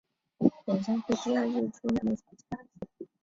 [0.65, 3.07] 演唱会第二日出现了小插曲。